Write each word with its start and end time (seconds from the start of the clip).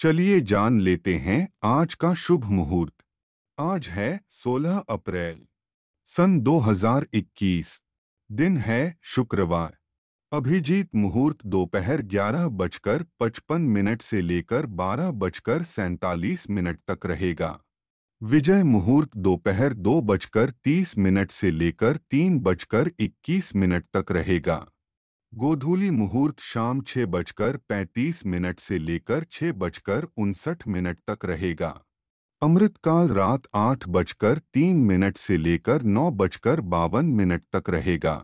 चलिए 0.00 0.40
जान 0.40 0.80
लेते 0.80 1.14
हैं 1.16 1.48
आज 1.64 1.94
का 1.94 2.14
शुभ 2.14 2.44
मुहूर्त। 2.44 2.92
आज 3.58 3.86
है 3.88 4.20
16 4.30 4.84
अप्रैल, 4.88 5.40
सन 6.08 6.40
2021 6.40 7.82
दिन 8.30 8.56
है 8.56 8.98
शुक्रवार। 9.02 9.76
अभिजीत 10.32 10.94
मुहूर्त 10.94 11.38
दोपहर 11.46 12.02
ग्यारह 12.02 12.48
बजकर 12.48 13.04
पचपन 13.20 13.60
मिनट 13.60 14.02
से 14.02 14.20
लेकर 14.20 14.66
बारह 14.66 15.10
बजकर 15.10 15.62
सैंतालीस 15.62 16.50
मिनट 16.50 16.80
तक 16.90 17.06
रहेगा। 17.06 17.58
विजय 18.22 18.62
मुहूर्त 18.62 19.16
दोपहर 19.16 19.74
दो 19.74 20.00
बजकर 20.02 20.50
तीस 20.50 20.98
मिनट 20.98 21.30
से 21.30 21.50
लेकर 21.50 21.96
तीन 21.96 22.38
बजकर 22.40 22.90
इक्कीस 23.00 23.56
मिनट 23.56 23.84
तक 23.96 24.12
रहेगा। 24.12 24.66
गोधूली 25.32 25.90
मुहूर्त 25.90 26.40
शाम 26.40 26.80
छह 26.80 27.06
बजकर 27.06 27.56
पैंतीस 27.68 28.26
मिनट 28.26 28.60
से 28.60 28.78
लेकर 28.78 29.24
छह 29.32 29.52
बजकर 29.52 30.06
उनसठ 30.16 30.66
मिनट 30.68 30.98
तक 31.10 31.24
रहेगा। 31.24 31.68
अमृतकाल 32.42 33.08
रात 33.08 33.42
आठ 33.54 33.86
बजकर 33.88 34.38
तीन 34.54 34.76
मिनट 34.76 35.16
से 35.16 35.36
लेकर 35.36 35.82
नौ 35.82 36.10
बजकर 36.12 36.60
बावन 36.60 37.06
मिनट 37.12 37.42
तक 37.56 37.70
रहेगा। 37.70 38.14